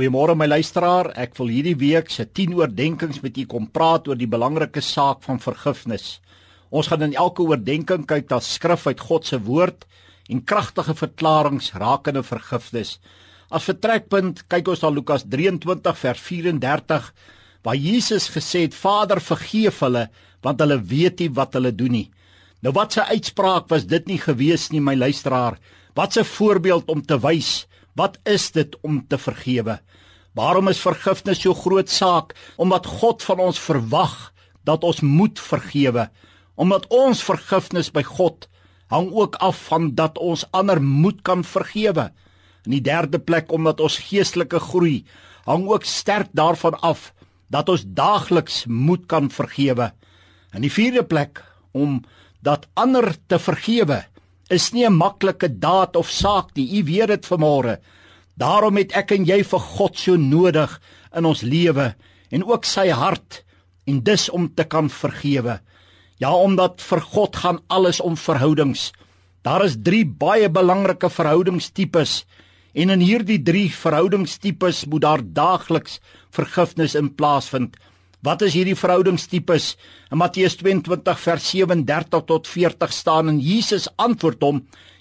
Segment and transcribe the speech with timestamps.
[0.00, 1.10] Goeiemôre my luisteraar.
[1.20, 5.18] Ek wil hierdie week se 10 oordeenkings met u kom praat oor die belangrike saak
[5.26, 6.22] van vergifnis.
[6.72, 9.84] Ons gaan in elke oordeenking kyk na skrif uit God se woord
[10.32, 12.94] en kragtige verklaringe rakende vergifnis.
[13.52, 17.12] As vertrekpunt kyk ons na Lukas 23 vers 34
[17.68, 20.08] waar Jesus gesê het: "Vader, vergeef hulle,
[20.40, 22.08] want hulle weet nie wat hulle doen nie."
[22.62, 25.60] Nou wat 'n uitspraak was dit nie gewees nie my luisteraar.
[25.94, 27.66] Wat 'n voorbeeld om te wys
[28.00, 29.80] Wat is dit om te vergewe?
[30.32, 32.32] Waarom is vergifnis so groot saak?
[32.56, 34.14] Omdat God van ons verwag
[34.64, 36.06] dat ons moet vergewe.
[36.54, 38.46] Omdat ons vergifnis by God
[38.90, 42.08] hang ook af van dat ons ander moet kan vergewe.
[42.64, 45.04] In die derde plek omdat ons geestelike groei
[45.44, 47.10] hang ook sterk daarvan af
[47.52, 49.90] dat ons daagliks moet kan vergewe.
[50.54, 51.42] In die vierde plek
[51.72, 52.00] om
[52.40, 54.04] dat ander te vergewe
[54.50, 56.78] is nie 'n maklike daad of saak nie.
[56.78, 57.78] U weet dit vanmôre.
[58.36, 60.80] Daarom het ek en jy vir God so nodig
[61.14, 61.94] in ons lewe
[62.30, 63.42] en ook sy hart
[63.86, 65.60] en dis om te kan vergewe.
[66.18, 68.92] Ja, omdat vir God gaan alles om verhoudings.
[69.42, 72.24] Daar is 3 baie belangrike verhoudingstipes
[72.74, 77.76] en in hierdie 3 verhoudingstipes moet daar daagliks vergifnis in plaasvind.
[78.20, 79.78] Wat is hierdie verhoudingstipes?
[80.12, 84.58] In Matteus 22 vers 37 tot 40 staan en Jesus antwoord hom: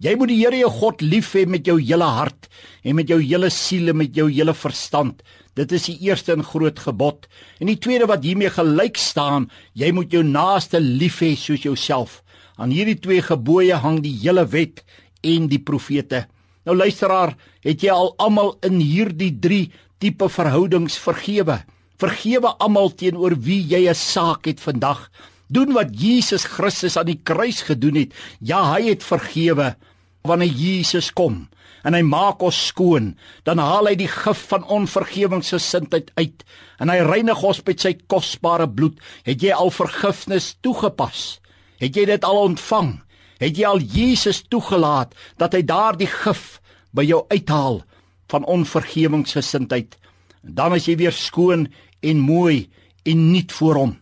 [0.00, 2.48] Jy moet die Here jou God lief hê met jou hele hart
[2.80, 5.20] en met jou hele siel en met jou hele verstand.
[5.52, 7.28] Dit is die eerste en groot gebod.
[7.60, 12.22] En die tweede wat hiermee gelyk staan, jy moet jou naaste lief hê soos jouself.
[12.56, 14.80] Aan hierdie twee gebooie hang die hele wet
[15.20, 16.24] en die profete.
[16.64, 19.66] Nou luisteraar, het jy al almal in hierdie 3
[20.00, 21.60] tipe verhoudings vergewe?
[22.02, 25.10] Vergewe almal teenoor wie jy 'n saak het vandag.
[25.46, 28.14] Doen wat Jesus Christus aan die kruis gedoen het.
[28.40, 29.76] Ja, hy het vergewe.
[30.22, 31.48] Wanneer Jesus kom
[31.84, 36.44] en hy maak ons skoon, dan haal hy die gif van onvergewensgesindheid uit
[36.78, 38.98] en hy reinig ons met sy kosbare bloed.
[39.26, 41.40] Het jy al vergifnis toegepas?
[41.78, 43.00] Het jy dit al ontvang?
[43.38, 46.60] Het jy al Jesus toegelaat dat hy daardie gif
[46.94, 47.82] by jou uithaal
[48.30, 49.98] van onvergewensgesindheid?
[50.42, 51.68] Dan as jy weer skoon
[52.02, 52.68] en mooi
[53.06, 53.92] en nuut voor hom.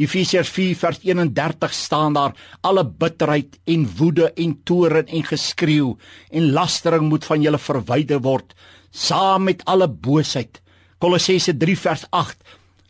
[0.00, 2.32] Efesiërs 4 vers 31 staan daar
[2.64, 5.96] alle bitterheid en woede en toorn en geskreeu
[6.30, 8.54] en lastering moet van julle verwyder word
[8.90, 10.60] saam met alle boosheid.
[11.00, 12.36] Kolossense 3 vers 8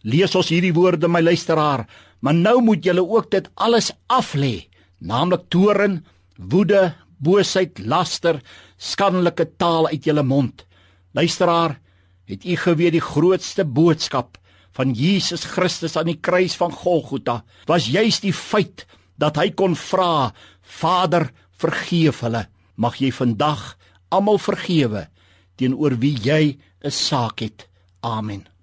[0.02, 1.84] lees ons hierdie woorde my luisteraar,
[2.20, 4.66] maar nou moet julle ook dit alles af lê,
[4.98, 6.00] naamlik toorn,
[6.36, 8.40] woede, boosheid, laster,
[8.78, 10.64] skandelike taal uit julle mond.
[11.12, 11.76] Luisteraar,
[12.30, 14.38] het u geweet die grootste boodskap
[14.76, 17.42] van Jesus Christus aan die kruis van Golgotha?
[17.66, 18.86] Was juis die feit
[19.20, 20.32] dat hy kon vra
[20.62, 21.30] Vader
[21.60, 22.46] vergeef hulle.
[22.76, 23.74] Mag jy vandag
[24.08, 25.08] almal vergewe
[25.60, 27.69] teenoor wie jy 'n saak het.
[28.00, 28.59] Amen